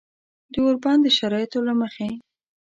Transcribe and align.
د 0.51 0.53
اوربند 0.63 0.99
د 1.03 1.07
شرایطو 1.17 1.59
له 1.67 1.73
مخې 1.81 2.09